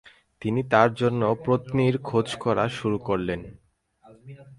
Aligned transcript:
তিনি 0.41 0.61
তার 0.71 0.89
জন্য 0.93 1.21
পত্নীর 1.45 1.95
খোঁজ 2.03 2.27
করা 2.35 2.65
শুরু 2.77 2.97
করলেন। 3.07 3.41